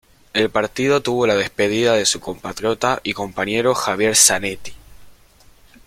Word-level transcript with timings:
El 0.33 0.49
partido 0.49 1.01
tuvo 1.03 1.27
la 1.27 1.35
despedida 1.35 1.93
de 1.93 2.07
su 2.07 2.19
compatriota 2.19 2.99
y 3.03 3.13
compañero 3.13 3.75
Javier 3.75 4.15
Zanetti. 4.15 4.73